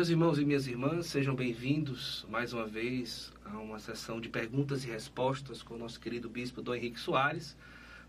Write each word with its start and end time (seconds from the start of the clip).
Meus 0.00 0.08
irmãos 0.08 0.38
e 0.38 0.46
minhas 0.46 0.66
irmãs, 0.66 1.08
sejam 1.08 1.34
bem-vindos 1.34 2.24
mais 2.30 2.54
uma 2.54 2.66
vez 2.66 3.30
a 3.44 3.58
uma 3.58 3.78
sessão 3.78 4.18
de 4.18 4.30
perguntas 4.30 4.82
e 4.82 4.86
respostas 4.86 5.62
com 5.62 5.74
o 5.74 5.78
nosso 5.78 6.00
querido 6.00 6.26
bispo 6.26 6.62
Dom 6.62 6.74
Henrique 6.74 6.98
Soares. 6.98 7.54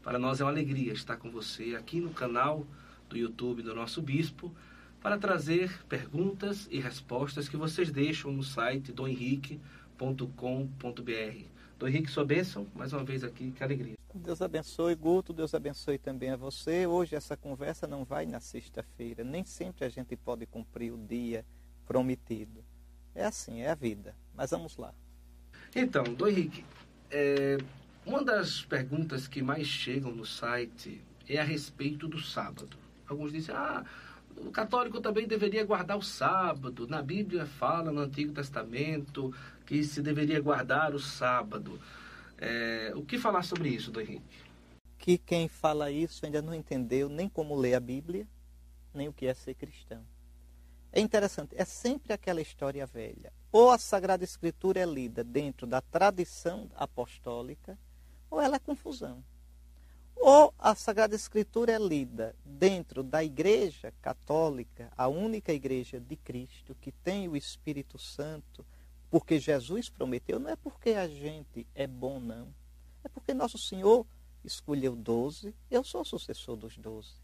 Para 0.02 0.18
nós 0.18 0.40
é 0.40 0.46
uma 0.46 0.52
alegria 0.52 0.94
estar 0.94 1.18
com 1.18 1.30
você 1.30 1.76
aqui 1.76 2.00
no 2.00 2.12
canal 2.12 2.66
do 3.10 3.18
YouTube 3.18 3.62
do 3.62 3.76
nosso 3.76 4.02
bispo 4.02 4.56
para 5.02 5.18
trazer 5.18 5.84
perguntas 5.90 6.66
e 6.72 6.80
respostas 6.80 7.50
que 7.50 7.58
vocês 7.58 7.92
deixam 7.92 8.32
no 8.32 8.42
site 8.42 8.94
domhenrique.com.br. 8.94 11.46
Dom 11.78 11.88
Henrique, 11.90 12.10
sua 12.10 12.24
bênção, 12.24 12.68
mais 12.74 12.94
uma 12.94 13.04
vez 13.04 13.22
aqui, 13.22 13.52
que 13.52 13.62
alegria. 13.62 13.96
Deus 14.16 14.42
abençoe, 14.42 14.96
Guto, 14.96 15.34
Deus 15.34 15.54
abençoe 15.54 15.98
também 15.98 16.30
a 16.30 16.38
você. 16.38 16.88
Hoje 16.88 17.18
essa 17.18 17.36
conversa 17.36 17.86
não 17.86 18.06
vai 18.06 18.26
na 18.26 18.40
sexta-feira, 18.40 19.26
nem 19.26 19.44
sempre 19.44 19.84
a 19.84 19.90
gente 19.90 20.16
pode 20.16 20.46
cumprir 20.46 20.94
o 20.94 20.98
dia 20.98 21.46
prometido. 21.92 22.64
É 23.14 23.26
assim, 23.26 23.60
é 23.60 23.70
a 23.70 23.76
vida. 23.76 24.16
Mas 24.34 24.52
vamos 24.52 24.78
lá. 24.78 24.94
Então, 25.76 26.04
Dom 26.04 26.28
Henrique, 26.28 26.64
é, 27.10 27.58
uma 28.06 28.24
das 28.24 28.62
perguntas 28.62 29.28
que 29.28 29.42
mais 29.42 29.68
chegam 29.68 30.10
no 30.10 30.26
site 30.26 31.02
é 31.28 31.38
a 31.38 31.44
respeito 31.44 32.08
do 32.08 32.18
sábado. 32.18 32.78
Alguns 33.06 33.34
dizem, 33.34 33.54
ah, 33.54 33.84
o 34.38 34.52
católico 34.52 35.02
também 35.02 35.28
deveria 35.28 35.66
guardar 35.66 35.98
o 35.98 36.02
sábado. 36.02 36.88
Na 36.88 37.02
Bíblia 37.02 37.46
fala, 37.46 37.92
no 37.92 38.00
Antigo 38.00 38.32
Testamento, 38.32 39.34
que 39.66 39.84
se 39.84 40.02
deveria 40.02 40.40
guardar 40.40 40.96
o 40.96 41.00
sábado. 41.00 41.78
É, 42.38 42.94
o 42.96 43.04
que 43.04 43.20
falar 43.20 43.44
sobre 43.44 43.68
isso, 43.68 43.92
Dom 43.92 44.00
Henrique? 44.00 44.40
Que 44.98 45.18
quem 45.18 45.50
fala 45.50 45.92
isso 45.92 46.26
ainda 46.26 46.42
não 46.42 46.54
entendeu 46.54 47.10
nem 47.10 47.28
como 47.28 47.54
ler 47.54 47.74
a 47.74 47.82
Bíblia, 47.82 48.26
nem 48.94 49.10
o 49.10 49.14
que 49.14 49.28
é 49.28 49.34
ser 49.34 49.56
cristão. 49.56 50.06
É 50.92 51.00
interessante, 51.00 51.56
é 51.58 51.64
sempre 51.64 52.12
aquela 52.12 52.42
história 52.42 52.86
velha. 52.86 53.32
Ou 53.52 53.70
a 53.70 53.78
Sagrada 53.78 54.24
Escritura 54.24 54.80
é 54.80 54.86
lida 54.86 55.24
dentro 55.24 55.66
da 55.66 55.82
tradição 55.82 56.70
apostólica, 56.76 57.78
ou 58.30 58.42
ela 58.42 58.58
é 58.58 58.60
confusão. 58.60 59.24
Ou 60.16 60.54
a 60.60 60.76
Sagrada 60.76 61.16
Escritura 61.16 61.72
é 61.72 61.80
lida 61.80 62.36
dentro 62.46 63.02
da 63.04 63.24
Igreja 63.24 63.94
Católica, 64.02 64.92
a 64.96 65.08
única 65.08 65.54
Igreja 65.54 66.00
de 66.00 66.16
Cristo, 66.16 66.76
que 66.80 66.92
tem 66.92 67.28
o 67.28 67.36
Espírito 67.36 67.98
Santo, 67.98 68.66
porque 69.10 69.40
Jesus 69.40 69.90
prometeu, 69.90 70.40
não 70.40 70.50
é 70.50 70.56
porque 70.56 70.92
a 70.92 71.08
gente 71.08 71.66
é 71.74 71.88
bom, 71.88 72.20
não. 72.20 72.54
É 73.04 73.10
porque 73.10 73.34
nosso 73.34 73.58
Senhor 73.58 74.06
escolheu 74.44 74.96
doze, 74.96 75.56
eu 75.70 75.84
sou 75.84 76.06
sucessor 76.06 76.56
dos 76.56 76.78
doze. 76.78 77.16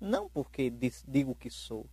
Não 0.00 0.28
porque 0.28 0.70
digo 1.06 1.34
que 1.34 1.48
sou, 1.48 1.86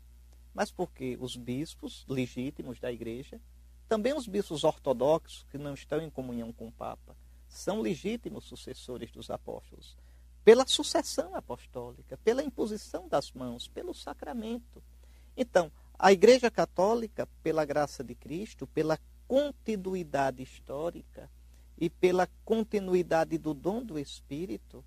mas 0.60 0.72
porque 0.72 1.18
os 1.22 1.38
bispos 1.38 2.04
legítimos 2.06 2.82
da 2.82 2.92
igreja, 2.92 3.40
também 3.88 4.14
os 4.14 4.28
bispos 4.28 4.66
ortodoxos, 4.66 5.46
que 5.50 5.58
não 5.58 5.74
estão 5.74 6.02
em 6.02 6.10
comunhão 6.10 6.52
com 6.52 6.68
o 6.68 6.72
Papa, 6.74 7.16
são 7.48 7.80
legítimos 7.80 8.44
sucessores 8.44 9.10
dos 9.10 9.30
apóstolos, 9.30 9.96
pela 10.44 10.68
sucessão 10.68 11.34
apostólica, 11.34 12.18
pela 12.26 12.44
imposição 12.44 13.08
das 13.08 13.32
mãos, 13.32 13.70
pelo 13.70 13.94
sacramento. 13.94 14.84
Então, 15.38 15.72
a 15.98 16.12
Igreja 16.12 16.52
Católica, 16.52 17.26
pela 17.42 17.64
graça 17.64 18.04
de 18.04 18.14
Cristo, 18.14 18.68
pela 18.68 19.00
continuidade 19.30 20.44
histórica 20.44 21.32
e 21.78 21.90
pela 21.90 22.28
continuidade 22.44 23.38
do 23.38 23.54
dom 23.54 23.82
do 23.82 23.98
Espírito, 23.98 24.84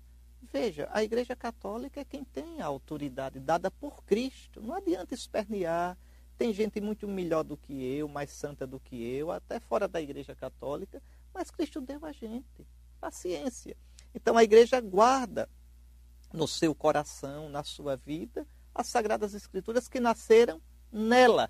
veja, 0.51 0.89
a 0.91 1.03
Igreja 1.03 1.35
Católica 1.35 2.01
é 2.01 2.05
quem 2.05 2.23
tem 2.23 2.61
a 2.61 2.65
autoridade 2.65 3.39
dada 3.39 3.69
por 3.71 4.03
Cristo. 4.03 4.61
Não 4.61 4.75
adianta 4.75 5.13
espernear. 5.13 5.97
Tem 6.37 6.53
gente 6.53 6.81
muito 6.81 7.07
melhor 7.07 7.43
do 7.43 7.55
que 7.55 7.73
eu, 7.73 8.07
mais 8.07 8.31
santa 8.31 8.65
do 8.65 8.79
que 8.79 9.01
eu, 9.01 9.31
até 9.31 9.59
fora 9.59 9.87
da 9.87 10.01
Igreja 10.01 10.35
Católica, 10.35 11.01
mas 11.33 11.51
Cristo 11.51 11.79
deu 11.79 12.03
a 12.05 12.11
gente. 12.11 12.67
Paciência. 12.99 13.77
Então 14.13 14.37
a 14.37 14.43
Igreja 14.43 14.81
guarda 14.81 15.47
no 16.31 16.47
seu 16.47 16.73
coração, 16.73 17.49
na 17.49 17.63
sua 17.63 17.95
vida, 17.95 18.47
as 18.73 18.87
Sagradas 18.87 19.33
Escrituras 19.33 19.87
que 19.87 19.99
nasceram 19.99 20.59
nela. 20.91 21.49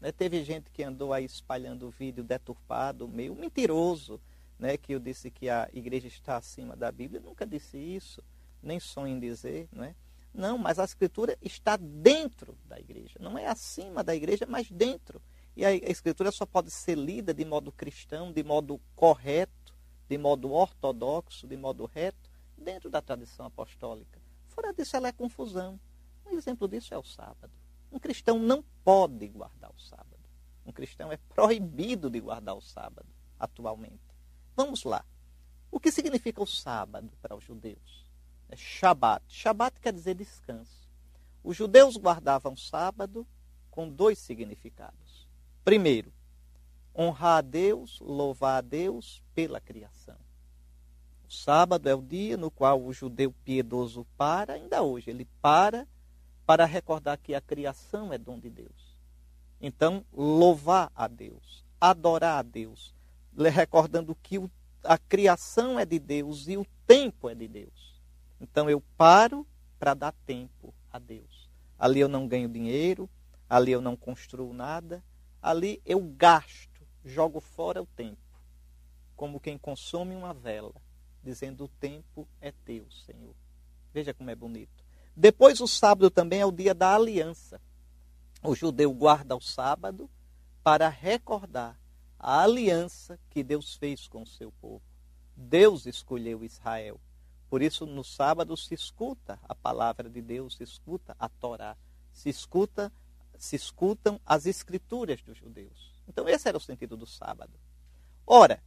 Né? 0.00 0.12
Teve 0.12 0.44
gente 0.44 0.70
que 0.70 0.82
andou 0.82 1.12
aí 1.12 1.24
espalhando 1.24 1.86
o 1.86 1.90
vídeo 1.90 2.22
deturpado, 2.22 3.08
meio 3.08 3.34
mentiroso, 3.34 4.20
né? 4.60 4.76
que 4.76 4.92
eu 4.92 5.00
disse 5.00 5.30
que 5.30 5.48
a 5.48 5.68
igreja 5.72 6.06
está 6.06 6.36
acima 6.36 6.76
da 6.76 6.92
Bíblia. 6.92 7.18
Eu 7.18 7.24
nunca 7.24 7.46
disse 7.46 7.78
isso, 7.78 8.22
nem 8.62 8.78
sonho 8.78 9.16
em 9.16 9.18
dizer. 9.18 9.68
Né? 9.72 9.96
Não, 10.32 10.58
mas 10.58 10.78
a 10.78 10.84
Escritura 10.84 11.36
está 11.40 11.76
dentro 11.76 12.56
da 12.66 12.78
igreja. 12.78 13.18
Não 13.18 13.38
é 13.38 13.46
acima 13.46 14.04
da 14.04 14.14
igreja, 14.14 14.46
mas 14.46 14.70
dentro. 14.70 15.20
E 15.56 15.64
a 15.64 15.74
Escritura 15.74 16.30
só 16.30 16.46
pode 16.46 16.70
ser 16.70 16.96
lida 16.96 17.34
de 17.34 17.44
modo 17.44 17.72
cristão, 17.72 18.30
de 18.30 18.44
modo 18.44 18.78
correto, 18.94 19.74
de 20.08 20.18
modo 20.18 20.52
ortodoxo, 20.52 21.46
de 21.46 21.56
modo 21.56 21.86
reto, 21.86 22.30
dentro 22.56 22.90
da 22.90 23.00
tradição 23.00 23.46
apostólica. 23.46 24.20
Fora 24.48 24.72
disso, 24.72 24.96
ela 24.96 25.08
é 25.08 25.12
confusão. 25.12 25.80
Um 26.26 26.36
exemplo 26.36 26.68
disso 26.68 26.92
é 26.92 26.98
o 26.98 27.02
sábado. 27.02 27.52
Um 27.90 27.98
cristão 27.98 28.38
não 28.38 28.62
pode 28.84 29.26
guardar 29.28 29.70
o 29.70 29.80
sábado. 29.80 30.20
Um 30.64 30.70
cristão 30.70 31.10
é 31.10 31.16
proibido 31.16 32.08
de 32.10 32.20
guardar 32.20 32.54
o 32.54 32.60
sábado 32.60 33.08
atualmente. 33.38 34.09
Vamos 34.62 34.84
lá. 34.84 35.02
O 35.70 35.80
que 35.80 35.90
significa 35.90 36.42
o 36.42 36.46
sábado 36.46 37.10
para 37.22 37.34
os 37.34 37.42
judeus? 37.42 38.04
É 38.46 38.54
Shabat. 38.54 39.24
Shabat 39.26 39.80
quer 39.80 39.90
dizer 39.90 40.14
descanso. 40.14 40.86
Os 41.42 41.56
judeus 41.56 41.96
guardavam 41.96 42.54
sábado 42.54 43.26
com 43.70 43.88
dois 43.88 44.18
significados. 44.18 45.26
Primeiro, 45.64 46.12
honrar 46.94 47.38
a 47.38 47.40
Deus, 47.40 47.98
louvar 48.00 48.58
a 48.58 48.60
Deus 48.60 49.22
pela 49.34 49.62
criação. 49.62 50.18
O 51.26 51.32
sábado 51.32 51.88
é 51.88 51.94
o 51.94 52.02
dia 52.02 52.36
no 52.36 52.50
qual 52.50 52.82
o 52.82 52.92
judeu 52.92 53.32
piedoso 53.42 54.06
para, 54.18 54.52
ainda 54.52 54.82
hoje, 54.82 55.08
ele 55.08 55.26
para 55.40 55.88
para 56.44 56.66
recordar 56.66 57.16
que 57.16 57.34
a 57.34 57.40
criação 57.40 58.12
é 58.12 58.18
dom 58.18 58.38
de 58.38 58.50
Deus. 58.50 58.98
Então, 59.58 60.04
louvar 60.12 60.92
a 60.94 61.08
Deus, 61.08 61.64
adorar 61.80 62.40
a 62.40 62.42
Deus, 62.42 62.94
recordando 63.36 64.14
que 64.14 64.38
o, 64.38 64.50
a 64.82 64.98
criação 64.98 65.78
é 65.78 65.84
de 65.84 65.98
Deus 65.98 66.48
e 66.48 66.56
o 66.56 66.66
tempo 66.86 67.28
é 67.28 67.34
de 67.34 67.48
Deus. 67.48 68.00
Então, 68.40 68.68
eu 68.68 68.82
paro 68.96 69.46
para 69.78 69.94
dar 69.94 70.12
tempo 70.26 70.74
a 70.90 70.98
Deus. 70.98 71.48
Ali 71.78 72.00
eu 72.00 72.08
não 72.08 72.28
ganho 72.28 72.48
dinheiro, 72.48 73.08
ali 73.48 73.72
eu 73.72 73.80
não 73.80 73.96
construo 73.96 74.52
nada, 74.52 75.02
ali 75.42 75.80
eu 75.84 76.00
gasto, 76.00 76.86
jogo 77.04 77.40
fora 77.40 77.82
o 77.82 77.86
tempo, 77.86 78.18
como 79.16 79.40
quem 79.40 79.56
consome 79.56 80.14
uma 80.14 80.34
vela, 80.34 80.74
dizendo: 81.22 81.64
O 81.64 81.68
tempo 81.68 82.28
é 82.40 82.52
teu, 82.52 82.86
Senhor. 82.90 83.34
Veja 83.92 84.14
como 84.14 84.30
é 84.30 84.34
bonito. 84.34 84.84
Depois, 85.16 85.60
o 85.60 85.66
sábado 85.66 86.10
também 86.10 86.40
é 86.40 86.46
o 86.46 86.52
dia 86.52 86.74
da 86.74 86.94
aliança. 86.94 87.60
O 88.42 88.54
judeu 88.54 88.92
guarda 88.92 89.36
o 89.36 89.40
sábado 89.40 90.08
para 90.62 90.88
recordar 90.88 91.78
a 92.22 92.42
aliança 92.42 93.18
que 93.30 93.42
Deus 93.42 93.74
fez 93.74 94.06
com 94.06 94.22
o 94.22 94.26
seu 94.26 94.52
povo. 94.52 94.82
Deus 95.34 95.86
escolheu 95.86 96.44
Israel. 96.44 97.00
Por 97.48 97.62
isso, 97.62 97.86
no 97.86 98.04
sábado 98.04 98.56
se 98.56 98.74
escuta 98.74 99.40
a 99.42 99.54
palavra 99.54 100.08
de 100.08 100.20
Deus, 100.20 100.56
se 100.56 100.62
escuta 100.62 101.16
a 101.18 101.28
Torá, 101.28 101.76
se 102.12 102.28
escuta, 102.28 102.92
se 103.38 103.56
escutam 103.56 104.20
as 104.24 104.44
escrituras 104.44 105.22
dos 105.22 105.38
judeus. 105.38 105.94
Então, 106.06 106.28
esse 106.28 106.46
era 106.46 106.58
o 106.58 106.60
sentido 106.60 106.96
do 106.96 107.06
sábado. 107.06 107.58
Ora, 108.26 108.62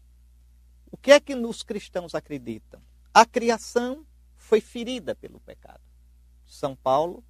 o 0.91 0.97
que 0.97 1.11
é 1.11 1.19
que 1.19 1.35
os 1.35 1.61
cristãos 1.61 2.15
acreditam? 2.15 2.81
A 3.13 3.25
criação 3.25 4.05
foi 4.35 4.59
ferida 4.59 5.15
pelo 5.15 5.39
pecado. 5.39 5.81
São 6.45 6.75
Paulo, 6.75 7.23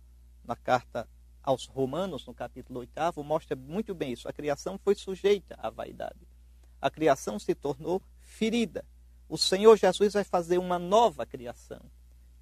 na 0.43 0.55
carta 0.55 1.07
aos 1.43 1.65
Romanos, 1.65 2.25
no 2.25 2.33
capítulo 2.33 2.79
8, 2.79 3.23
mostra 3.23 3.55
muito 3.55 3.93
bem 3.93 4.13
isso. 4.13 4.29
A 4.29 4.33
criação 4.33 4.79
foi 4.81 4.95
sujeita 4.95 5.55
à 5.59 5.69
vaidade. 5.69 6.25
A 6.81 6.89
criação 6.89 7.37
se 7.37 7.53
tornou 7.53 8.01
ferida. 8.21 8.85
O 9.27 9.37
Senhor 9.37 9.77
Jesus 9.77 10.13
vai 10.13 10.23
fazer 10.23 10.57
uma 10.57 10.79
nova 10.79 11.25
criação. 11.25 11.81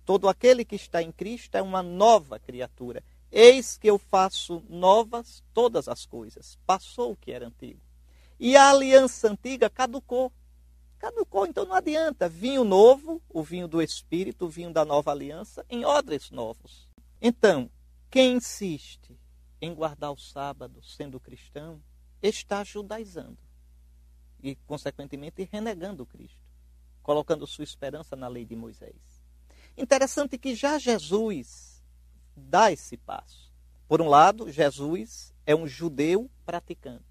Todo 0.06 0.30
aquele 0.30 0.64
que 0.64 0.76
está 0.76 1.02
em 1.02 1.12
Cristo 1.12 1.56
é 1.56 1.62
uma 1.62 1.82
nova 1.82 2.40
criatura. 2.40 3.04
Eis 3.32 3.78
que 3.78 3.90
eu 3.90 3.98
faço 3.98 4.64
novas 4.70 5.44
todas 5.54 5.88
as 5.88 6.06
coisas. 6.06 6.58
Passou 6.66 7.14
o 7.14 7.16
que 7.16 7.32
era 7.32 7.48
antigo. 7.48 7.80
E 8.40 8.56
a 8.56 8.70
aliança 8.70 9.32
antiga 9.32 9.70
caducou. 9.70 10.32
Caducou, 11.00 11.46
então 11.46 11.66
não 11.66 11.76
adianta. 11.76 12.28
Vinho 12.28 12.64
novo, 12.64 13.22
o 13.30 13.42
vinho 13.42 13.68
do 13.68 13.82
Espírito, 13.82 14.46
o 14.46 14.50
vinho 14.50 14.72
da 14.72 14.84
nova 14.84 15.12
aliança, 15.12 15.66
em 15.70 15.86
odres 15.86 16.30
novos. 16.30 16.90
Então, 17.22 17.70
quem 18.12 18.36
insiste 18.36 19.18
em 19.62 19.74
guardar 19.74 20.12
o 20.12 20.18
sábado 20.18 20.84
sendo 20.84 21.18
cristão, 21.18 21.82
está 22.22 22.62
judaizando. 22.62 23.38
E, 24.44 24.56
consequentemente, 24.68 25.48
renegando 25.50 26.06
Cristo, 26.06 26.46
colocando 27.02 27.48
sua 27.48 27.64
esperança 27.64 28.16
na 28.16 28.28
lei 28.28 28.44
de 28.44 28.56
Moisés. 28.56 29.24
Interessante 29.78 30.38
que 30.38 30.54
já 30.54 30.78
Jesus 30.78 31.82
dá 32.36 32.70
esse 32.72 32.98
passo. 32.98 33.50
Por 33.88 34.02
um 34.02 34.10
lado, 34.10 34.52
Jesus 34.52 35.34
é 35.46 35.56
um 35.56 35.66
judeu 35.66 36.30
praticante. 36.46 37.06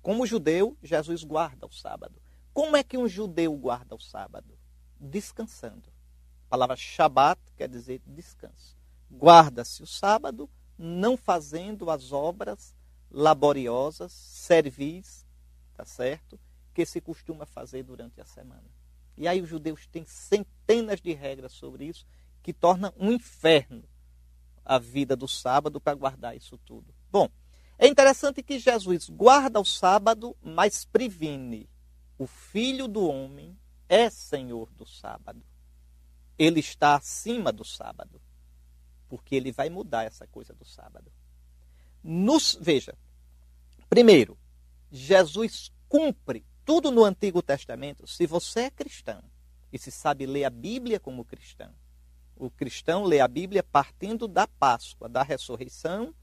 Como 0.00 0.26
judeu, 0.26 0.76
Jesus 0.82 1.24
guarda 1.24 1.66
o 1.66 1.72
sábado. 1.72 2.22
Como 2.52 2.76
é 2.76 2.84
que 2.84 2.96
um 2.96 3.08
judeu 3.08 3.56
guarda 3.56 3.96
o 3.96 4.00
sábado? 4.00 4.56
Descansando. 4.98 5.88
A 6.46 6.50
palavra 6.50 6.76
Shabat 6.76 7.40
quer 7.56 7.68
dizer 7.68 8.00
descanso. 8.06 8.79
Guarda-se 9.10 9.82
o 9.82 9.86
sábado, 9.86 10.48
não 10.78 11.16
fazendo 11.16 11.90
as 11.90 12.12
obras 12.12 12.74
laboriosas, 13.10 14.12
servis, 14.12 15.26
tá 15.74 15.84
certo? 15.84 16.38
Que 16.72 16.86
se 16.86 17.00
costuma 17.00 17.44
fazer 17.44 17.82
durante 17.82 18.20
a 18.20 18.24
semana. 18.24 18.70
E 19.16 19.26
aí 19.26 19.42
os 19.42 19.48
judeus 19.48 19.86
têm 19.86 20.04
centenas 20.06 21.00
de 21.00 21.12
regras 21.12 21.52
sobre 21.52 21.86
isso, 21.86 22.06
que 22.42 22.52
torna 22.52 22.94
um 22.96 23.12
inferno 23.12 23.84
a 24.64 24.78
vida 24.78 25.16
do 25.16 25.26
sábado 25.26 25.80
para 25.80 25.94
guardar 25.94 26.36
isso 26.36 26.56
tudo. 26.58 26.94
Bom, 27.10 27.28
é 27.76 27.88
interessante 27.88 28.42
que 28.42 28.58
Jesus 28.58 29.08
guarda 29.08 29.58
o 29.58 29.64
sábado, 29.64 30.36
mas 30.40 30.84
previne. 30.84 31.68
O 32.16 32.26
filho 32.26 32.86
do 32.86 33.06
homem 33.06 33.58
é 33.88 34.08
senhor 34.08 34.70
do 34.72 34.86
sábado. 34.86 35.42
Ele 36.38 36.60
está 36.60 36.94
acima 36.94 37.52
do 37.52 37.64
sábado. 37.64 38.20
Porque 39.10 39.34
ele 39.34 39.52
vai 39.52 39.68
mudar 39.68 40.04
essa 40.04 40.26
coisa 40.26 40.54
do 40.54 40.64
sábado. 40.64 41.12
Nos, 42.02 42.56
veja, 42.58 42.96
primeiro, 43.90 44.38
Jesus 44.90 45.70
cumpre 45.86 46.46
tudo 46.64 46.90
no 46.90 47.04
Antigo 47.04 47.42
Testamento. 47.42 48.06
Se 48.06 48.26
você 48.26 48.60
é 48.60 48.70
cristão 48.70 49.22
e 49.70 49.78
se 49.78 49.90
sabe 49.90 50.24
ler 50.24 50.44
a 50.44 50.50
Bíblia 50.50 50.98
como 50.98 51.26
cristão, 51.26 51.74
o 52.36 52.48
cristão 52.50 53.04
lê 53.04 53.20
a 53.20 53.28
Bíblia 53.28 53.62
partindo 53.62 54.26
da 54.26 54.46
Páscoa, 54.46 55.08
da 55.08 55.22
ressurreição, 55.22 56.14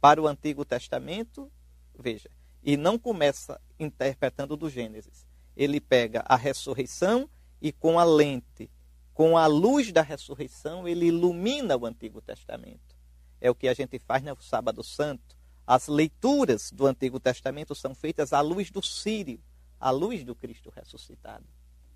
para 0.00 0.20
o 0.20 0.26
Antigo 0.26 0.64
Testamento, 0.64 1.50
veja, 1.98 2.28
e 2.62 2.76
não 2.76 2.98
começa 2.98 3.60
interpretando 3.78 4.56
do 4.56 4.68
Gênesis. 4.68 5.26
Ele 5.56 5.80
pega 5.80 6.24
a 6.26 6.36
ressurreição 6.36 7.30
e 7.60 7.72
com 7.72 7.98
a 7.98 8.04
lente, 8.04 8.70
com 9.14 9.38
a 9.38 9.46
luz 9.46 9.92
da 9.92 10.02
ressurreição, 10.02 10.88
ele 10.88 11.06
ilumina 11.06 11.76
o 11.76 11.86
Antigo 11.86 12.20
Testamento. 12.20 12.96
É 13.40 13.48
o 13.48 13.54
que 13.54 13.68
a 13.68 13.74
gente 13.74 13.96
faz 14.00 14.24
no 14.24 14.42
Sábado 14.42 14.82
Santo. 14.82 15.36
As 15.64 15.86
leituras 15.86 16.72
do 16.72 16.84
Antigo 16.84 17.20
Testamento 17.20 17.74
são 17.76 17.94
feitas 17.94 18.32
à 18.32 18.40
luz 18.40 18.72
do 18.72 18.82
Sírio, 18.82 19.40
à 19.78 19.90
luz 19.90 20.24
do 20.24 20.34
Cristo 20.34 20.68
ressuscitado. 20.74 21.44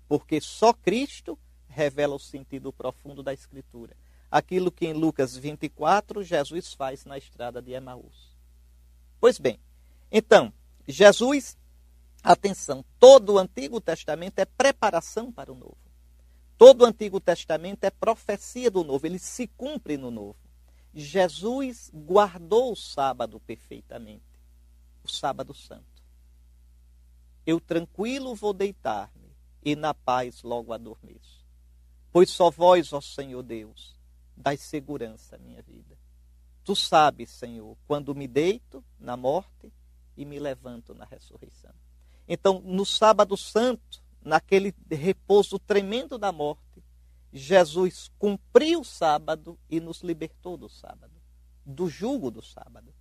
Porque 0.07 0.39
só 0.39 0.71
Cristo 0.71 1.37
revela 1.67 2.15
o 2.15 2.19
sentido 2.19 2.71
profundo 2.71 3.21
da 3.21 3.33
Escritura. 3.33 3.95
Aquilo 4.31 4.71
que 4.71 4.87
em 4.87 4.93
Lucas 4.93 5.35
24 5.35 6.23
Jesus 6.23 6.73
faz 6.73 7.03
na 7.03 7.17
estrada 7.17 7.61
de 7.61 7.73
Emaús. 7.73 8.37
Pois 9.19 9.37
bem, 9.37 9.59
então, 10.09 10.53
Jesus, 10.87 11.57
atenção, 12.23 12.85
todo 12.97 13.33
o 13.33 13.37
Antigo 13.39 13.81
Testamento 13.81 14.39
é 14.39 14.45
preparação 14.45 15.31
para 15.31 15.51
o 15.51 15.55
Novo. 15.55 15.88
Todo 16.59 16.81
o 16.81 16.85
Antigo 16.85 17.21
Testamento 17.21 17.85
é 17.85 17.89
profecia 17.89 18.69
do 18.69 18.83
Novo, 18.83 19.07
ele 19.07 19.17
se 19.17 19.47
cumpre 19.47 19.95
no 19.95 20.11
Novo. 20.11 20.35
Jesus 20.93 21.89
guardou 21.93 22.73
o 22.73 22.75
sábado 22.75 23.39
perfeitamente, 23.39 24.25
o 25.01 25.07
sábado 25.07 25.53
santo. 25.53 26.03
Eu 27.45 27.61
tranquilo 27.61 28.35
vou 28.35 28.51
deitar-me 28.51 29.31
e 29.63 29.73
na 29.73 29.93
paz 29.93 30.43
logo 30.43 30.73
adormeço. 30.73 31.45
Pois 32.11 32.29
só 32.29 32.49
vós, 32.49 32.91
ó 32.91 32.99
Senhor 32.99 33.41
Deus, 33.41 33.95
dais 34.35 34.59
segurança 34.59 35.37
à 35.37 35.39
minha 35.39 35.61
vida. 35.61 35.97
Tu 36.65 36.75
sabes, 36.75 37.29
Senhor, 37.29 37.77
quando 37.87 38.13
me 38.13 38.27
deito 38.27 38.83
na 38.99 39.15
morte 39.15 39.71
e 40.17 40.25
me 40.25 40.37
levanto 40.37 40.93
na 40.93 41.05
ressurreição. 41.05 41.73
Então, 42.27 42.59
no 42.65 42.85
sábado 42.85 43.37
santo, 43.37 44.03
naquele 44.23 44.73
repouso 44.89 45.57
tremendo 45.59 46.17
da 46.17 46.31
morte, 46.31 46.83
Jesus 47.31 48.11
cumpriu 48.17 48.81
o 48.81 48.85
sábado 48.85 49.57
e 49.69 49.79
nos 49.79 50.01
libertou 50.01 50.57
do 50.57 50.67
sábado, 50.67 51.13
do 51.65 51.87
jugo 51.87 52.31
do 52.31 52.41
sábado. 52.41 52.93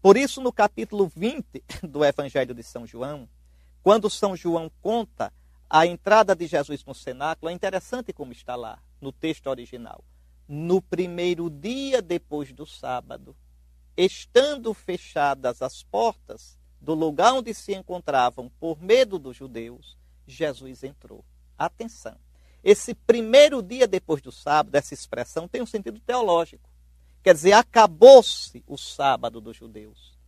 Por 0.00 0.16
isso, 0.16 0.40
no 0.40 0.52
capítulo 0.52 1.10
20 1.14 1.62
do 1.82 2.04
Evangelho 2.04 2.54
de 2.54 2.62
São 2.62 2.86
João, 2.86 3.28
quando 3.82 4.08
São 4.08 4.36
João 4.36 4.70
conta 4.80 5.32
a 5.68 5.86
entrada 5.86 6.36
de 6.36 6.46
Jesus 6.46 6.84
no 6.84 6.94
cenáculo 6.94 7.48
é 7.48 7.52
interessante 7.52 8.12
como 8.12 8.32
está 8.32 8.54
lá 8.54 8.78
no 9.00 9.10
texto 9.10 9.46
original. 9.46 10.04
No 10.46 10.82
primeiro 10.82 11.48
dia 11.48 12.02
depois 12.02 12.52
do 12.52 12.66
sábado, 12.66 13.34
estando 13.96 14.74
fechadas 14.74 15.62
as 15.62 15.82
portas 15.82 16.58
do 16.80 16.94
lugar 16.94 17.32
onde 17.32 17.54
se 17.54 17.74
encontravam 17.74 18.50
por 18.60 18.82
medo 18.82 19.18
dos 19.18 19.36
judeus, 19.36 19.96
Jesus 20.26 20.82
entrou. 20.82 21.24
Atenção. 21.58 22.16
Esse 22.62 22.94
primeiro 22.94 23.62
dia 23.62 23.86
depois 23.86 24.22
do 24.22 24.30
sábado, 24.30 24.74
essa 24.74 24.94
expressão 24.94 25.48
tem 25.48 25.62
um 25.62 25.66
sentido 25.66 25.98
teológico. 26.00 26.70
Quer 27.22 27.34
dizer, 27.34 27.52
acabou-se 27.52 28.62
o 28.66 28.76
sábado 28.76 29.40
dos 29.40 29.56
judeus. 29.56 30.18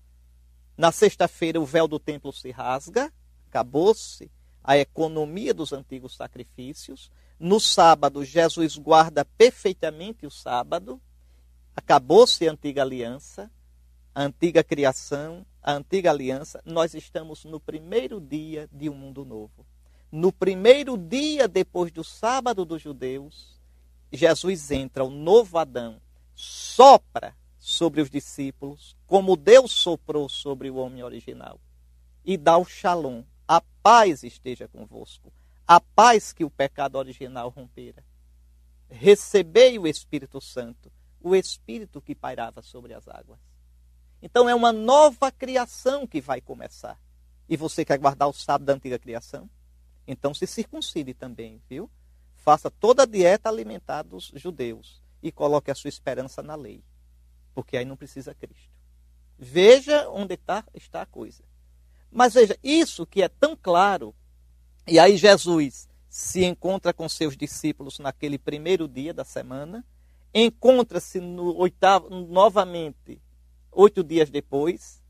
Na 0.76 0.90
sexta-feira, 0.90 1.60
o 1.60 1.64
véu 1.64 1.86
do 1.86 1.98
templo 1.98 2.32
se 2.32 2.50
rasga, 2.50 3.12
acabou-se 3.48 4.30
a 4.62 4.76
economia 4.78 5.52
dos 5.52 5.72
antigos 5.72 6.16
sacrifícios. 6.16 7.10
No 7.38 7.60
sábado, 7.60 8.24
Jesus 8.24 8.76
guarda 8.76 9.24
perfeitamente 9.24 10.26
o 10.26 10.30
sábado. 10.30 11.00
Acabou-se 11.76 12.48
a 12.48 12.52
antiga 12.52 12.82
aliança, 12.82 13.50
a 14.14 14.22
antiga 14.22 14.64
criação, 14.64 15.44
a 15.62 15.72
antiga 15.72 16.10
aliança. 16.10 16.60
Nós 16.64 16.94
estamos 16.94 17.44
no 17.44 17.60
primeiro 17.60 18.20
dia 18.20 18.68
de 18.72 18.88
um 18.88 18.94
mundo 18.94 19.24
novo. 19.24 19.66
No 20.16 20.32
primeiro 20.32 20.96
dia 20.96 21.48
depois 21.48 21.90
do 21.90 22.04
sábado 22.04 22.64
dos 22.64 22.80
judeus, 22.80 23.60
Jesus 24.12 24.70
entra, 24.70 25.02
o 25.02 25.10
novo 25.10 25.58
Adão, 25.58 26.00
sopra 26.36 27.36
sobre 27.58 28.00
os 28.00 28.08
discípulos, 28.08 28.96
como 29.08 29.36
Deus 29.36 29.72
soprou 29.72 30.28
sobre 30.28 30.70
o 30.70 30.76
homem 30.76 31.02
original, 31.02 31.58
e 32.24 32.36
dá 32.36 32.56
o 32.56 32.64
shalom, 32.64 33.24
a 33.48 33.60
paz 33.82 34.22
esteja 34.22 34.68
convosco. 34.68 35.32
A 35.66 35.80
paz 35.80 36.32
que 36.32 36.44
o 36.44 36.50
pecado 36.50 36.94
original 36.94 37.48
rompera. 37.48 38.04
Recebei 38.88 39.80
o 39.80 39.86
Espírito 39.88 40.40
Santo, 40.40 40.92
o 41.20 41.34
Espírito 41.34 42.00
que 42.00 42.14
pairava 42.14 42.62
sobre 42.62 42.94
as 42.94 43.08
águas. 43.08 43.40
Então 44.22 44.48
é 44.48 44.54
uma 44.54 44.72
nova 44.72 45.32
criação 45.32 46.06
que 46.06 46.20
vai 46.20 46.40
começar. 46.40 47.00
E 47.48 47.56
você 47.56 47.84
quer 47.84 47.98
guardar 47.98 48.28
o 48.28 48.32
sábado 48.32 48.66
da 48.66 48.74
antiga 48.74 48.96
criação? 48.96 49.50
Então 50.06 50.34
se 50.34 50.46
circuncide 50.46 51.14
também, 51.14 51.60
viu? 51.68 51.90
Faça 52.36 52.70
toda 52.70 53.04
a 53.04 53.06
dieta 53.06 53.48
alimentar 53.48 54.02
dos 54.02 54.30
judeus 54.34 55.02
e 55.22 55.32
coloque 55.32 55.70
a 55.70 55.74
sua 55.74 55.88
esperança 55.88 56.42
na 56.42 56.54
lei. 56.54 56.84
Porque 57.54 57.76
aí 57.76 57.84
não 57.84 57.96
precisa 57.96 58.34
Cristo. 58.34 58.74
Veja 59.38 60.08
onde 60.10 60.36
tá, 60.36 60.64
está 60.74 61.02
a 61.02 61.06
coisa. 61.06 61.42
Mas 62.10 62.34
veja, 62.34 62.56
isso 62.62 63.06
que 63.06 63.22
é 63.22 63.28
tão 63.28 63.56
claro, 63.56 64.14
e 64.86 64.98
aí 64.98 65.16
Jesus 65.16 65.88
se 66.08 66.44
encontra 66.44 66.92
com 66.92 67.08
seus 67.08 67.36
discípulos 67.36 67.98
naquele 67.98 68.38
primeiro 68.38 68.86
dia 68.86 69.12
da 69.12 69.24
semana, 69.24 69.84
encontra-se 70.32 71.18
no 71.18 71.56
oitavo, 71.56 72.08
novamente, 72.10 73.20
oito 73.72 74.04
dias 74.04 74.30
depois. 74.30 75.02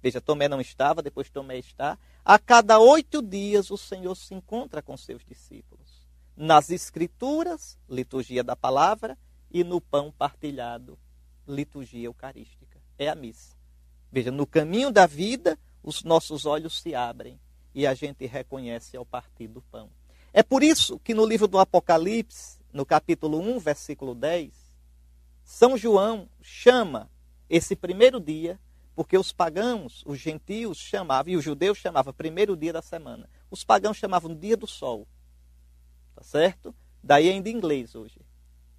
Veja, 0.00 0.20
Tomé 0.20 0.48
não 0.48 0.60
estava, 0.60 1.02
depois 1.02 1.30
Tomé 1.30 1.58
está. 1.58 1.98
A 2.24 2.38
cada 2.38 2.78
oito 2.78 3.20
dias 3.20 3.70
o 3.70 3.76
Senhor 3.76 4.14
se 4.14 4.34
encontra 4.34 4.80
com 4.80 4.96
seus 4.96 5.24
discípulos. 5.24 6.06
Nas 6.36 6.70
Escrituras, 6.70 7.78
liturgia 7.88 8.44
da 8.44 8.54
palavra, 8.54 9.18
e 9.50 9.62
no 9.62 9.80
pão 9.80 10.10
partilhado, 10.10 10.98
liturgia 11.46 12.06
eucarística. 12.06 12.80
É 12.98 13.08
a 13.08 13.14
missa. 13.14 13.54
Veja, 14.10 14.30
no 14.30 14.46
caminho 14.46 14.90
da 14.90 15.06
vida, 15.06 15.58
os 15.82 16.02
nossos 16.04 16.46
olhos 16.46 16.80
se 16.80 16.94
abrem 16.94 17.38
e 17.74 17.86
a 17.86 17.94
gente 17.94 18.24
reconhece 18.26 18.96
ao 18.96 19.04
partir 19.04 19.48
do 19.48 19.60
pão. 19.60 19.90
É 20.32 20.42
por 20.42 20.62
isso 20.62 20.98
que 21.00 21.12
no 21.12 21.26
livro 21.26 21.46
do 21.46 21.58
Apocalipse, 21.58 22.58
no 22.72 22.86
capítulo 22.86 23.38
1, 23.38 23.58
versículo 23.58 24.14
10, 24.14 24.52
São 25.44 25.76
João 25.76 26.28
chama 26.40 27.10
esse 27.48 27.76
primeiro 27.76 28.18
dia, 28.18 28.58
porque 28.94 29.16
os 29.16 29.32
pagãos, 29.32 30.02
os 30.06 30.18
gentios 30.18 30.78
chamavam, 30.78 31.32
e 31.32 31.36
os 31.36 31.44
judeus 31.44 31.78
chamavam 31.78 32.12
primeiro 32.12 32.56
dia 32.56 32.72
da 32.72 32.82
semana. 32.82 33.28
Os 33.50 33.64
pagãos 33.64 33.96
chamavam 33.96 34.34
dia 34.34 34.56
do 34.56 34.66
sol. 34.66 35.06
Tá 36.14 36.22
certo? 36.22 36.74
Daí 37.02 37.28
ainda 37.28 37.48
em 37.48 37.56
inglês 37.56 37.94
hoje. 37.94 38.20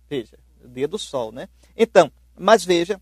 Veja, 0.07 0.37
dia 0.65 0.87
do 0.87 0.99
sol, 0.99 1.31
né? 1.31 1.49
Então, 1.75 2.11
mas 2.37 2.63
veja, 2.63 3.01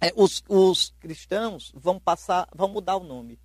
é, 0.00 0.12
os, 0.16 0.42
os 0.48 0.92
cristãos 0.98 1.72
vão 1.74 2.00
passar, 2.00 2.48
vão 2.54 2.68
mudar 2.68 2.96
o 2.96 3.04
nome. 3.04 3.38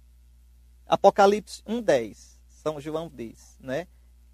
Apocalipse 0.85 1.61
1:10, 1.63 2.37
São 2.47 2.81
João 2.81 3.11
diz, 3.13 3.55
né? 3.59 3.87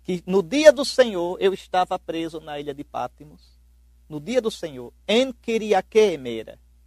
Que 0.03 0.23
no 0.25 0.41
dia 0.41 0.71
do 0.71 0.85
Senhor 0.85 1.37
eu 1.41 1.53
estava 1.53 1.99
preso 1.99 2.39
na 2.39 2.59
ilha 2.59 2.73
de 2.73 2.83
Pátimos. 2.83 3.59
No 4.07 4.19
dia 4.19 4.41
do 4.41 4.51
Senhor, 4.51 4.93
en 5.07 5.33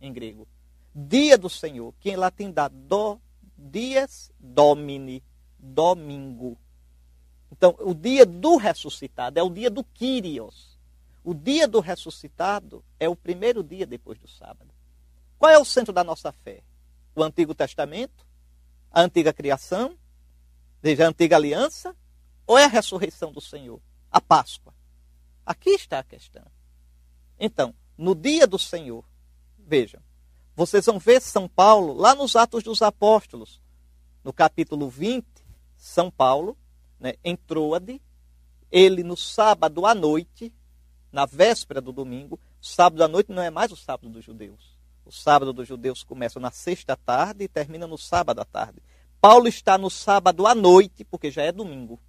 em 0.00 0.12
grego. 0.12 0.48
Dia 0.98 1.38
do 1.38 1.48
Senhor, 1.48 1.94
que 2.00 2.10
em 2.10 2.16
latim 2.16 2.50
dá 2.50 2.66
do, 2.68 3.20
dias 3.56 4.32
domini, 4.38 5.22
domingo. 5.58 6.58
Então, 7.52 7.76
o 7.80 7.94
dia 7.94 8.26
do 8.26 8.56
ressuscitado 8.56 9.38
é 9.38 9.42
o 9.42 9.50
dia 9.50 9.70
do 9.70 9.84
Kyrios. 9.84 10.76
O 11.24 11.34
dia 11.34 11.68
do 11.68 11.80
ressuscitado 11.80 12.84
é 12.98 13.08
o 13.08 13.14
primeiro 13.14 13.62
dia 13.62 13.86
depois 13.86 14.18
do 14.18 14.28
sábado. 14.28 14.70
Qual 15.38 15.50
é 15.50 15.58
o 15.58 15.64
centro 15.64 15.92
da 15.92 16.02
nossa 16.02 16.32
fé? 16.32 16.62
O 17.14 17.22
Antigo 17.22 17.54
Testamento? 17.54 18.26
A 18.90 19.02
antiga 19.02 19.32
criação? 19.32 19.96
Veja, 20.82 21.04
a 21.04 21.08
antiga 21.08 21.36
aliança? 21.36 21.94
Ou 22.46 22.58
é 22.58 22.64
a 22.64 22.68
ressurreição 22.68 23.30
do 23.30 23.40
Senhor? 23.40 23.80
A 24.10 24.20
Páscoa? 24.20 24.74
Aqui 25.44 25.70
está 25.70 26.00
a 26.00 26.04
questão. 26.04 26.46
Então, 27.38 27.74
no 27.96 28.14
dia 28.14 28.46
do 28.46 28.58
Senhor, 28.58 29.04
vejam, 29.58 30.02
vocês 30.58 30.84
vão 30.86 30.98
ver 30.98 31.22
São 31.22 31.48
Paulo 31.48 31.92
lá 31.92 32.16
nos 32.16 32.34
Atos 32.34 32.64
dos 32.64 32.82
Apóstolos, 32.82 33.62
no 34.24 34.32
capítulo 34.32 34.88
20, 34.88 35.24
São 35.76 36.10
Paulo, 36.10 36.58
né, 36.98 37.14
em 37.22 37.38
ele 38.68 39.04
no 39.04 39.16
sábado 39.16 39.86
à 39.86 39.94
noite, 39.94 40.52
na 41.12 41.26
véspera 41.26 41.80
do 41.80 41.92
domingo, 41.92 42.40
sábado 42.60 43.04
à 43.04 43.06
noite 43.06 43.30
não 43.30 43.40
é 43.40 43.50
mais 43.50 43.70
o 43.70 43.76
sábado 43.76 44.08
dos 44.08 44.24
judeus. 44.24 44.76
O 45.06 45.12
sábado 45.12 45.52
dos 45.52 45.68
judeus 45.68 46.02
começa 46.02 46.40
na 46.40 46.50
sexta 46.50 46.96
tarde 46.96 47.44
e 47.44 47.48
termina 47.48 47.86
no 47.86 47.96
sábado 47.96 48.40
à 48.40 48.44
tarde. 48.44 48.82
Paulo 49.20 49.46
está 49.46 49.78
no 49.78 49.88
sábado 49.88 50.44
à 50.44 50.56
noite, 50.56 51.04
porque 51.04 51.30
já 51.30 51.42
é 51.42 51.52
domingo. 51.52 52.00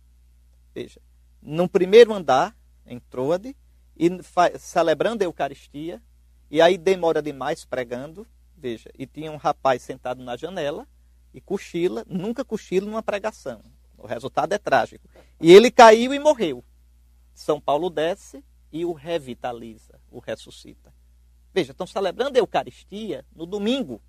Veja, 0.73 0.99
no 1.39 1.69
primeiro 1.69 2.11
andar, 2.15 2.57
em 2.83 2.99
Troade, 2.99 3.55
e 3.95 4.09
celebrando 4.57 5.23
a 5.23 5.27
Eucaristia, 5.27 6.01
e 6.49 6.59
aí 6.59 6.79
demora 6.79 7.21
demais 7.21 7.63
pregando, 7.63 8.25
veja, 8.59 8.89
e 8.97 9.07
tinha 9.07 9.31
um 9.31 9.37
rapaz 9.37 9.81
sentado 9.81 10.23
na 10.23 10.35
janela 10.35 10.87
e 11.33 11.39
cochila, 11.39 12.05
nunca 12.07 12.43
cochila 12.43 12.85
numa 12.85 13.03
pregação. 13.03 13.61
O 13.97 14.05
resultado 14.05 14.53
é 14.53 14.57
trágico. 14.57 15.07
E 15.39 15.51
ele 15.51 15.71
caiu 15.71 16.13
e 16.13 16.19
morreu. 16.19 16.63
São 17.33 17.59
Paulo 17.59 17.89
desce 17.89 18.43
e 18.71 18.85
o 18.85 18.93
revitaliza, 18.93 19.99
o 20.11 20.19
ressuscita. 20.19 20.93
Veja, 21.53 21.71
estão 21.71 21.87
celebrando 21.87 22.37
a 22.37 22.39
Eucaristia 22.39 23.25
no 23.35 23.45
domingo. 23.45 24.01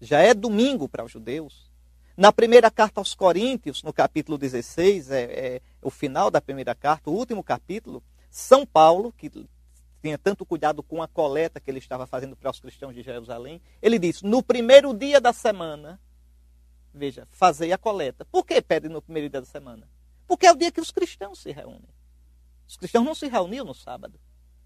Já 0.00 0.20
é 0.20 0.32
domingo 0.34 0.88
para 0.88 1.04
os 1.04 1.10
judeus. 1.10 1.70
Na 2.16 2.32
primeira 2.32 2.70
carta 2.70 3.00
aos 3.00 3.14
Coríntios, 3.14 3.82
no 3.82 3.92
capítulo 3.92 4.36
16, 4.36 5.10
é, 5.10 5.22
é 5.22 5.60
o 5.80 5.90
final 5.90 6.30
da 6.30 6.40
primeira 6.40 6.74
carta, 6.74 7.10
o 7.10 7.14
último 7.14 7.42
capítulo, 7.42 8.02
São 8.30 8.66
Paulo, 8.66 9.12
que 9.12 9.30
tinha 10.02 10.18
tanto 10.18 10.44
cuidado 10.44 10.82
com 10.82 11.00
a 11.00 11.08
coleta 11.08 11.60
que 11.60 11.70
ele 11.70 11.78
estava 11.78 12.06
fazendo 12.06 12.36
para 12.36 12.50
os 12.50 12.60
cristãos 12.60 12.94
de 12.94 13.02
Jerusalém, 13.02 13.62
ele 13.80 13.98
diz: 13.98 14.20
no 14.20 14.42
primeiro 14.42 14.92
dia 14.92 15.20
da 15.20 15.32
semana, 15.32 16.00
veja, 16.92 17.26
fazei 17.30 17.72
a 17.72 17.78
coleta. 17.78 18.24
Por 18.24 18.44
que 18.44 18.60
pede 18.60 18.88
no 18.88 19.00
primeiro 19.00 19.30
dia 19.30 19.40
da 19.40 19.46
semana? 19.46 19.88
Porque 20.26 20.46
é 20.46 20.52
o 20.52 20.56
dia 20.56 20.72
que 20.72 20.80
os 20.80 20.90
cristãos 20.90 21.40
se 21.40 21.52
reúnem. 21.52 21.88
Os 22.66 22.76
cristãos 22.76 23.04
não 23.04 23.14
se 23.14 23.28
reuniam 23.28 23.64
no 23.64 23.74
sábado. 23.74 24.18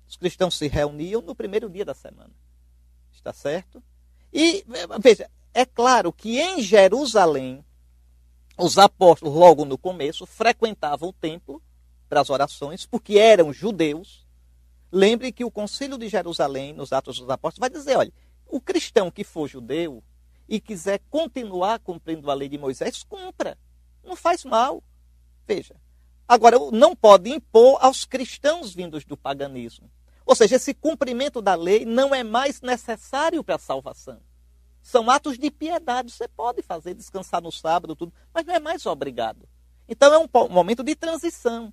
Os 0.09 0.17
cristãos 0.17 0.57
se 0.57 0.69
reuniam 0.69 1.21
no 1.21 1.35
primeiro 1.35 1.69
dia 1.69 1.85
da 1.85 1.95
semana. 1.95 2.33
Está 3.13 3.33
certo? 3.33 3.83
E, 4.33 4.65
veja, 5.01 5.31
é 5.53 5.65
claro 5.65 6.13
que 6.13 6.39
em 6.39 6.63
Jerusalém, 6.63 7.65
os 8.59 8.79
apóstolos, 8.79 9.35
logo 9.35 9.65
no 9.65 9.77
começo, 9.77 10.25
frequentavam 10.27 11.09
o 11.09 11.13
templo 11.13 11.63
para 12.09 12.21
as 12.21 12.31
orações, 12.31 12.87
porque 12.87 13.19
eram 13.19 13.53
judeus. 13.53 14.26
Lembre 14.91 15.33
que 15.33 15.45
o 15.45 15.51
Concílio 15.51 15.99
de 15.99 16.09
Jerusalém, 16.09 16.73
nos 16.73 16.93
Atos 16.93 17.19
dos 17.19 17.29
Apóstolos, 17.29 17.61
vai 17.61 17.71
dizer: 17.71 17.97
olha, 17.97 18.13
o 18.47 18.61
cristão 18.61 19.11
que 19.11 19.25
for 19.25 19.49
judeu 19.49 20.03
e 20.49 20.61
quiser 20.61 21.01
continuar 21.11 21.81
cumprindo 21.81 22.31
a 22.31 22.35
lei 22.35 22.49
de 22.49 22.59
Moisés, 22.59 23.03
cumpra. 23.03 23.59
Não 24.05 24.15
faz 24.15 24.45
mal. 24.45 24.83
Veja. 25.47 25.75
Agora, 26.29 26.59
não 26.73 26.95
pode 26.95 27.31
impor 27.31 27.79
aos 27.81 28.05
cristãos 28.05 28.75
vindos 28.75 29.05
do 29.05 29.17
paganismo. 29.17 29.91
Ou 30.25 30.35
seja, 30.35 30.57
esse 30.57 30.75
cumprimento 30.75 31.41
da 31.41 31.55
lei 31.55 31.85
não 31.85 32.13
é 32.15 32.25
mais 32.25 32.61
necessário 32.61 33.45
para 33.45 33.55
a 33.55 33.61
salvação. 33.61 34.21
São 34.83 35.09
atos 35.09 35.39
de 35.39 35.51
piedade. 35.51 36.13
Você 36.13 36.27
pode 36.27 36.63
fazer, 36.63 36.95
descansar 36.95 37.41
no 37.41 37.53
sábado, 37.53 37.95
tudo, 37.95 38.13
mas 38.35 38.45
não 38.45 38.55
é 38.55 38.61
mais 38.61 38.87
obrigado. 38.87 39.49
Então 39.89 40.13
é 40.13 40.19
um 40.19 40.49
momento 40.49 40.83
de 40.83 40.97
transição. 40.97 41.73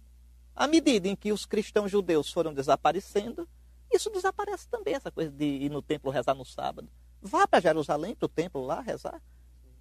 À 0.56 0.68
medida 0.68 1.08
em 1.08 1.16
que 1.16 1.32
os 1.32 1.46
cristãos 1.46 1.92
judeus 1.92 2.32
foram 2.32 2.54
desaparecendo, 2.54 3.48
isso 3.92 4.10
desaparece 4.10 4.68
também, 4.68 4.96
essa 4.96 5.12
coisa 5.12 5.32
de 5.32 5.46
ir 5.46 5.70
no 5.70 5.82
templo 5.82 6.12
rezar 6.12 6.34
no 6.34 6.46
sábado. 6.46 6.90
Vá 7.22 7.48
para 7.48 7.62
Jerusalém, 7.62 8.16
para 8.16 8.26
o 8.26 8.30
templo 8.30 8.66
lá 8.66 8.82
rezar. 8.82 9.22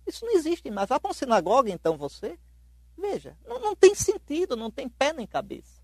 Isso 0.06 0.24
não 0.24 0.32
existe 0.32 0.70
mais. 0.70 0.88
Vá 0.88 1.00
para 1.00 1.08
uma 1.08 1.14
sinagoga, 1.14 1.70
então, 1.70 1.96
você. 1.96 2.38
Veja, 2.96 3.36
não, 3.46 3.58
não 3.58 3.74
tem 3.74 3.94
sentido, 3.94 4.56
não 4.56 4.70
tem 4.70 4.88
pé 4.88 5.12
nem 5.12 5.26
cabeça. 5.26 5.82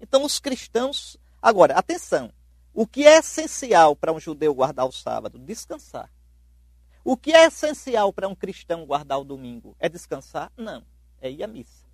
Então, 0.00 0.24
os 0.24 0.38
cristãos. 0.38 1.16
Agora, 1.40 1.74
atenção. 1.74 2.32
O 2.74 2.86
que 2.86 3.06
é 3.06 3.18
essencial 3.18 3.96
para 3.96 4.12
um 4.12 4.20
judeu 4.20 4.54
guardar 4.54 4.86
o 4.86 4.92
sábado? 4.92 5.38
Descansar. 5.38 6.10
O 7.04 7.16
que 7.16 7.32
é 7.32 7.46
essencial 7.46 8.12
para 8.12 8.28
um 8.28 8.34
cristão 8.34 8.84
guardar 8.84 9.18
o 9.18 9.24
domingo? 9.24 9.74
É 9.78 9.88
descansar? 9.88 10.52
Não. 10.56 10.84
É 11.20 11.30
ir 11.30 11.42
à 11.42 11.46
missa. 11.46 11.87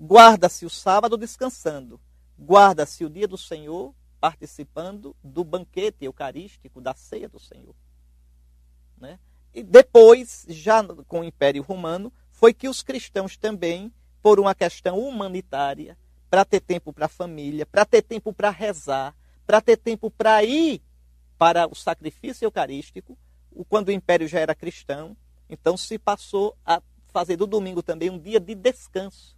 Guarda-se 0.00 0.64
o 0.64 0.70
sábado 0.70 1.16
descansando. 1.16 2.00
Guarda-se 2.38 3.04
o 3.04 3.10
dia 3.10 3.26
do 3.26 3.36
Senhor 3.36 3.94
participando 4.20 5.14
do 5.22 5.44
banquete 5.44 6.04
eucarístico 6.04 6.80
da 6.80 6.94
ceia 6.94 7.28
do 7.28 7.38
Senhor. 7.38 7.74
Né? 8.96 9.18
E 9.54 9.62
depois, 9.62 10.44
já 10.48 10.82
com 11.06 11.20
o 11.20 11.24
Império 11.24 11.62
Romano, 11.62 12.12
foi 12.30 12.52
que 12.52 12.68
os 12.68 12.82
cristãos 12.82 13.36
também, 13.36 13.92
por 14.22 14.38
uma 14.38 14.54
questão 14.54 14.98
humanitária, 14.98 15.96
para 16.30 16.44
ter 16.44 16.60
tempo 16.60 16.92
para 16.92 17.06
a 17.06 17.08
família, 17.08 17.64
para 17.64 17.84
ter 17.84 18.02
tempo 18.02 18.32
para 18.32 18.50
rezar, 18.50 19.16
para 19.46 19.60
ter 19.60 19.76
tempo 19.76 20.10
para 20.10 20.44
ir 20.44 20.82
para 21.38 21.66
o 21.70 21.74
sacrifício 21.74 22.44
eucarístico, 22.44 23.16
quando 23.68 23.88
o 23.88 23.92
Império 23.92 24.28
já 24.28 24.40
era 24.40 24.54
cristão, 24.54 25.16
então 25.48 25.76
se 25.76 25.98
passou 25.98 26.56
a 26.64 26.82
fazer 27.08 27.36
do 27.36 27.46
domingo 27.46 27.82
também 27.82 28.10
um 28.10 28.18
dia 28.18 28.38
de 28.38 28.54
descanso. 28.54 29.37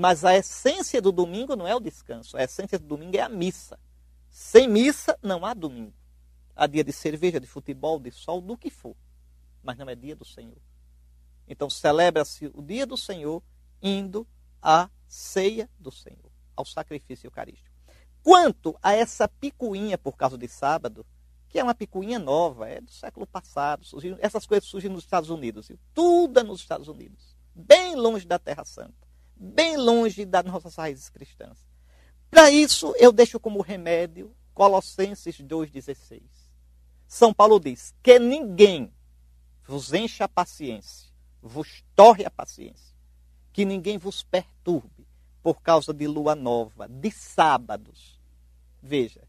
Mas 0.00 0.24
a 0.24 0.34
essência 0.34 1.02
do 1.02 1.12
domingo 1.12 1.54
não 1.54 1.68
é 1.68 1.76
o 1.76 1.78
descanso, 1.78 2.34
a 2.34 2.42
essência 2.42 2.78
do 2.78 2.86
domingo 2.86 3.18
é 3.18 3.20
a 3.20 3.28
missa. 3.28 3.78
Sem 4.30 4.66
missa 4.66 5.18
não 5.22 5.44
há 5.44 5.52
domingo. 5.52 5.92
Há 6.56 6.66
dia 6.66 6.82
de 6.82 6.90
cerveja, 6.90 7.38
de 7.38 7.46
futebol, 7.46 8.00
de 8.00 8.10
sol, 8.10 8.40
do 8.40 8.56
que 8.56 8.70
for. 8.70 8.96
Mas 9.62 9.76
não 9.76 9.90
é 9.90 9.94
dia 9.94 10.16
do 10.16 10.24
Senhor. 10.24 10.56
Então 11.46 11.68
celebra-se 11.68 12.50
o 12.54 12.62
dia 12.62 12.86
do 12.86 12.96
Senhor 12.96 13.42
indo 13.82 14.26
à 14.62 14.88
ceia 15.06 15.68
do 15.78 15.92
Senhor, 15.92 16.32
ao 16.56 16.64
sacrifício 16.64 17.26
eucarístico. 17.26 17.76
Quanto 18.22 18.74
a 18.82 18.94
essa 18.94 19.28
picuinha 19.28 19.98
por 19.98 20.16
causa 20.16 20.38
de 20.38 20.48
sábado, 20.48 21.04
que 21.46 21.58
é 21.58 21.62
uma 21.62 21.74
picuinha 21.74 22.18
nova, 22.18 22.66
é 22.66 22.80
do 22.80 22.90
século 22.90 23.26
passado, 23.26 23.84
essas 24.20 24.46
coisas 24.46 24.66
surgem 24.66 24.90
nos 24.90 25.04
Estados 25.04 25.28
Unidos, 25.28 25.68
viu? 25.68 25.78
tudo 25.92 26.40
é 26.40 26.42
nos 26.42 26.62
Estados 26.62 26.88
Unidos, 26.88 27.36
bem 27.54 27.96
longe 27.96 28.26
da 28.26 28.38
Terra 28.38 28.64
Santa, 28.64 29.09
bem 29.40 29.78
longe 29.78 30.26
das 30.26 30.44
nossas 30.44 30.76
raízes 30.76 31.08
cristãs. 31.08 31.58
Para 32.30 32.50
isso, 32.50 32.94
eu 32.98 33.10
deixo 33.10 33.40
como 33.40 33.62
remédio 33.62 34.36
Colossenses 34.52 35.40
2,16. 35.40 36.22
São 37.08 37.32
Paulo 37.32 37.58
diz: 37.58 37.94
que 38.02 38.18
ninguém 38.18 38.92
vos 39.64 39.92
encha 39.94 40.24
a 40.24 40.28
paciência, 40.28 41.10
vos 41.40 41.82
torre 41.96 42.24
a 42.24 42.30
paciência, 42.30 42.94
que 43.52 43.64
ninguém 43.64 43.96
vos 43.96 44.22
perturbe 44.22 45.08
por 45.42 45.62
causa 45.62 45.94
de 45.94 46.06
lua 46.06 46.34
nova, 46.34 46.86
de 46.86 47.10
sábados. 47.10 48.20
Veja, 48.82 49.22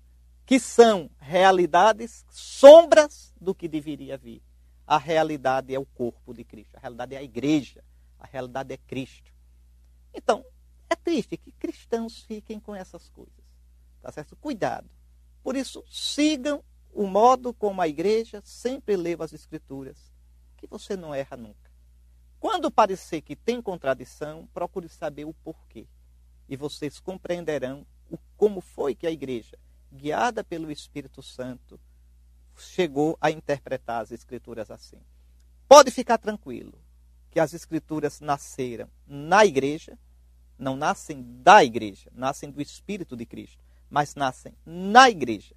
que 0.45 0.59
são 0.59 1.09
realidades 1.17 2.25
sombras 2.29 3.33
do 3.39 3.55
que 3.55 3.67
deveria 3.67 4.17
vir. 4.17 4.41
A 4.85 4.97
realidade 4.97 5.73
é 5.73 5.79
o 5.79 5.85
corpo 5.85 6.33
de 6.33 6.43
Cristo, 6.43 6.75
a 6.75 6.79
realidade 6.79 7.15
é 7.15 7.17
a 7.17 7.23
igreja, 7.23 7.81
a 8.19 8.27
realidade 8.27 8.73
é 8.73 8.77
Cristo. 8.77 9.30
Então, 10.13 10.45
é 10.89 10.95
triste 10.95 11.37
que 11.37 11.51
cristãos 11.53 12.23
fiquem 12.23 12.59
com 12.59 12.75
essas 12.75 13.09
coisas. 13.09 13.33
Tá 14.01 14.11
certo? 14.11 14.35
Cuidado. 14.35 14.89
Por 15.43 15.55
isso, 15.55 15.83
sigam 15.89 16.63
o 16.93 17.07
modo 17.07 17.53
como 17.53 17.81
a 17.81 17.87
igreja 17.87 18.41
sempre 18.43 18.95
leva 18.95 19.23
as 19.23 19.33
escrituras, 19.33 20.11
que 20.57 20.67
você 20.67 20.95
não 20.95 21.13
erra 21.15 21.37
nunca. 21.37 21.71
Quando 22.39 22.71
parecer 22.71 23.21
que 23.21 23.35
tem 23.35 23.61
contradição, 23.61 24.47
procure 24.53 24.89
saber 24.89 25.25
o 25.25 25.33
porquê. 25.33 25.87
E 26.49 26.57
vocês 26.57 26.99
compreenderão 26.99 27.85
o, 28.09 28.17
como 28.35 28.59
foi 28.59 28.93
que 28.93 29.07
a 29.07 29.11
igreja, 29.11 29.57
guiada 29.91 30.43
pelo 30.43 30.71
Espírito 30.71 31.23
Santo, 31.23 31.79
chegou 32.57 33.17
a 33.21 33.31
interpretar 33.31 34.01
as 34.01 34.11
escrituras 34.11 34.69
assim. 34.69 35.01
Pode 35.67 35.89
ficar 35.91 36.17
tranquilo 36.17 36.77
que 37.31 37.39
as 37.39 37.53
escrituras 37.53 38.19
nasceram 38.19 38.87
na 39.07 39.45
igreja, 39.45 39.97
não 40.59 40.75
nascem 40.75 41.23
da 41.41 41.63
igreja, 41.63 42.11
nascem 42.13 42.51
do 42.51 42.61
Espírito 42.61 43.15
de 43.15 43.25
Cristo, 43.25 43.63
mas 43.89 44.13
nascem 44.13 44.53
na 44.65 45.09
igreja 45.09 45.55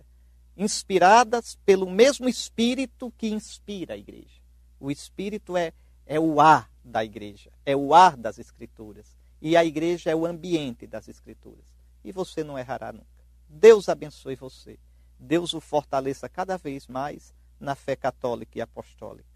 inspiradas 0.57 1.59
pelo 1.65 1.91
mesmo 1.91 2.29
Espírito 2.29 3.13
que 3.19 3.29
inspira 3.29 3.95
a 3.95 3.97
igreja. 3.97 4.41
O 4.79 4.91
Espírito 4.91 5.57
é, 5.57 5.73
é 6.07 6.19
o 6.19 6.41
ar 6.41 6.71
da 6.85 7.05
igreja, 7.05 7.51
é 7.67 7.77
o 7.77 7.95
ar 7.95 8.17
das 8.17 8.39
Escrituras. 8.39 9.17
E 9.41 9.57
a 9.57 9.65
igreja 9.65 10.11
é 10.11 10.17
o 10.17 10.25
ambiente 10.25 10.87
das 10.87 11.09
Escrituras. 11.09 11.67
E 12.03 12.13
você 12.13 12.45
não 12.45 12.59
errará 12.59 12.93
nunca. 12.93 13.05
Deus 13.49 13.89
abençoe 13.89 14.37
você. 14.37 14.79
Deus 15.19 15.55
o 15.55 15.61
fortaleça 15.61 16.29
cada 16.29 16.57
vez 16.57 16.87
mais 16.87 17.35
na 17.59 17.75
fé 17.75 17.97
católica 17.97 18.59
e 18.59 18.61
apostólica. 18.61 19.29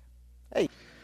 É 0.51 0.63
isso. 0.63 0.98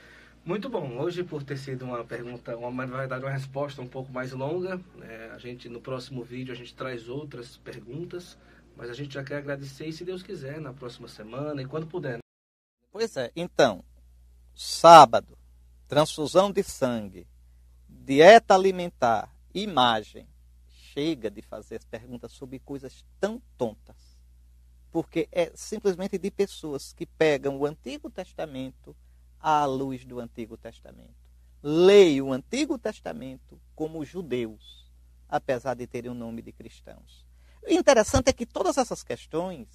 Muito 0.44 0.68
bom. 0.68 0.98
Hoje, 0.98 1.24
por 1.24 1.42
ter 1.42 1.56
sido 1.56 1.86
uma 1.86 2.04
pergunta, 2.04 2.54
uma, 2.54 2.86
na 2.86 2.98
verdade, 2.98 3.24
uma 3.24 3.30
resposta 3.30 3.80
um 3.80 3.88
pouco 3.88 4.12
mais 4.12 4.30
longa, 4.32 4.76
né? 4.94 5.30
a 5.34 5.38
gente 5.38 5.70
no 5.70 5.80
próximo 5.80 6.22
vídeo 6.22 6.52
a 6.52 6.56
gente 6.56 6.74
traz 6.74 7.08
outras 7.08 7.56
perguntas, 7.56 8.36
mas 8.76 8.90
a 8.90 8.92
gente 8.92 9.14
já 9.14 9.24
quer 9.24 9.38
agradecer 9.38 9.86
e, 9.86 9.92
se 9.92 10.04
Deus 10.04 10.22
quiser, 10.22 10.60
na 10.60 10.74
próxima 10.74 11.08
semana 11.08 11.62
e 11.62 11.64
quando 11.64 11.86
puder. 11.86 12.16
Né? 12.16 12.18
Pois 12.92 13.16
é. 13.16 13.32
Então, 13.34 13.82
sábado, 14.54 15.38
transfusão 15.88 16.52
de 16.52 16.62
sangue, 16.62 17.26
dieta 17.88 18.54
alimentar, 18.54 19.34
imagem. 19.54 20.28
Chega 20.68 21.30
de 21.30 21.40
fazer 21.40 21.76
as 21.76 21.86
perguntas 21.86 22.32
sobre 22.32 22.58
coisas 22.58 23.02
tão 23.18 23.40
tontas. 23.56 23.96
Porque 24.92 25.26
é 25.32 25.50
simplesmente 25.54 26.18
de 26.18 26.30
pessoas 26.30 26.92
que 26.92 27.06
pegam 27.06 27.56
o 27.56 27.64
Antigo 27.64 28.10
Testamento 28.10 28.94
à 29.44 29.66
luz 29.66 30.06
do 30.06 30.20
Antigo 30.20 30.56
Testamento. 30.56 31.14
Leia 31.62 32.24
o 32.24 32.32
Antigo 32.32 32.78
Testamento 32.78 33.60
como 33.74 34.02
judeus, 34.02 34.90
apesar 35.28 35.74
de 35.74 35.86
terem 35.86 36.10
o 36.10 36.14
nome 36.14 36.40
de 36.40 36.50
cristãos. 36.50 37.26
O 37.62 37.70
interessante 37.70 38.30
é 38.30 38.32
que 38.32 38.46
todas 38.46 38.78
essas 38.78 39.02
questões, 39.02 39.68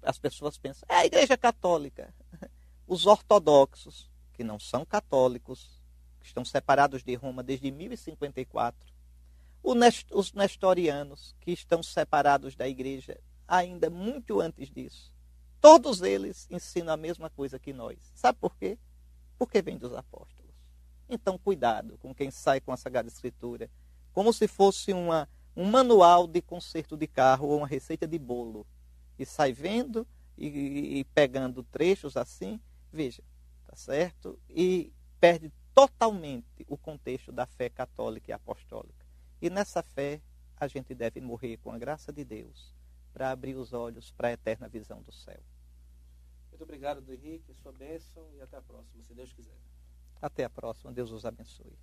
as 0.00 0.20
pessoas 0.20 0.56
pensam, 0.56 0.86
é 0.88 0.94
a 0.94 1.04
Igreja 1.04 1.36
Católica, 1.36 2.14
os 2.86 3.06
ortodoxos, 3.06 4.08
que 4.34 4.44
não 4.44 4.60
são 4.60 4.84
católicos, 4.84 5.82
que 6.20 6.28
estão 6.28 6.44
separados 6.44 7.02
de 7.02 7.16
Roma 7.16 7.42
desde 7.42 7.72
1054, 7.72 8.88
os 9.64 10.32
nestorianos, 10.32 11.34
que 11.40 11.50
estão 11.50 11.82
separados 11.82 12.54
da 12.54 12.68
Igreja 12.68 13.18
ainda 13.48 13.90
muito 13.90 14.40
antes 14.40 14.70
disso, 14.70 15.12
Todos 15.60 16.00
eles 16.00 16.46
ensinam 16.50 16.92
a 16.92 16.96
mesma 16.96 17.28
coisa 17.28 17.58
que 17.58 17.72
nós. 17.72 17.98
Sabe 18.14 18.38
por 18.38 18.56
quê? 18.56 18.78
Porque 19.38 19.60
vem 19.60 19.76
dos 19.76 19.92
apóstolos. 19.92 20.54
Então, 21.08 21.36
cuidado 21.36 21.98
com 21.98 22.14
quem 22.14 22.30
sai 22.30 22.60
com 22.60 22.72
a 22.72 22.76
Sagrada 22.76 23.08
Escritura, 23.08 23.70
como 24.12 24.32
se 24.32 24.48
fosse 24.48 24.92
uma, 24.92 25.28
um 25.54 25.68
manual 25.68 26.26
de 26.26 26.40
conserto 26.40 26.96
de 26.96 27.06
carro 27.06 27.48
ou 27.48 27.58
uma 27.58 27.66
receita 27.66 28.06
de 28.06 28.18
bolo. 28.18 28.66
E 29.18 29.26
sai 29.26 29.52
vendo 29.52 30.06
e, 30.38 31.00
e 31.00 31.04
pegando 31.12 31.62
trechos 31.62 32.16
assim, 32.16 32.58
veja, 32.90 33.22
tá 33.66 33.76
certo? 33.76 34.38
E 34.48 34.92
perde 35.20 35.52
totalmente 35.74 36.64
o 36.68 36.78
contexto 36.78 37.30
da 37.30 37.44
fé 37.44 37.68
católica 37.68 38.30
e 38.30 38.32
apostólica. 38.32 39.04
E 39.42 39.50
nessa 39.50 39.82
fé, 39.82 40.22
a 40.56 40.66
gente 40.66 40.94
deve 40.94 41.20
morrer 41.20 41.58
com 41.58 41.70
a 41.70 41.78
graça 41.78 42.12
de 42.12 42.24
Deus 42.24 42.79
para 43.12 43.30
abrir 43.30 43.56
os 43.56 43.72
olhos 43.72 44.10
para 44.10 44.28
a 44.28 44.32
eterna 44.32 44.68
visão 44.68 45.02
do 45.02 45.12
céu. 45.12 45.40
Muito 46.50 46.62
obrigado, 46.62 47.00
do 47.00 47.12
Henrique, 47.12 47.54
sua 47.54 47.72
bênção 47.72 48.28
e 48.34 48.40
até 48.40 48.56
a 48.56 48.62
próxima, 48.62 49.02
se 49.04 49.14
Deus 49.14 49.32
quiser. 49.32 49.56
Até 50.20 50.44
a 50.44 50.50
próxima, 50.50 50.92
Deus 50.92 51.10
os 51.10 51.24
abençoe. 51.24 51.78